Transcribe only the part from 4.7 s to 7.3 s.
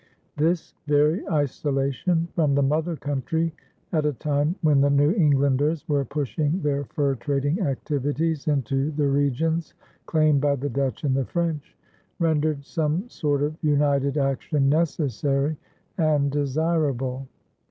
the New Englanders were pushing their fur